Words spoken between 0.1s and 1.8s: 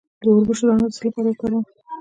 د وربشو دانه د څه لپاره وکاروم؟